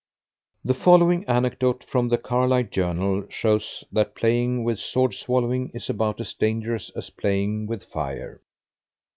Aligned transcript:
The 0.65 0.73
following 0.73 1.25
anecdote 1.25 1.83
from 1.83 2.09
the 2.09 2.17
Carlisle 2.17 2.69
Journal, 2.71 3.27
shows 3.29 3.83
that 3.91 4.15
playing 4.15 4.63
with 4.63 4.79
sword 4.79 5.13
swallowing 5.13 5.69
is 5.75 5.91
about 5.91 6.19
as 6.19 6.33
dangerous 6.33 6.89
as 6.95 7.11
playing 7.11 7.67
with 7.67 7.83
fire. 7.83 8.41